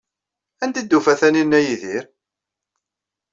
[0.63, 2.05] Anda ay d-tufa Taninna Yidir?